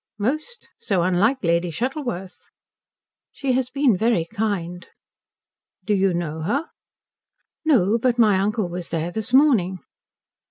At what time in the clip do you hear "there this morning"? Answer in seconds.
8.89-9.77